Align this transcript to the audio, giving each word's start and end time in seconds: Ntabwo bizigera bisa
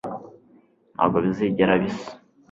Ntabwo 0.95 1.17
bizigera 1.25 1.73
bisa 1.81 2.09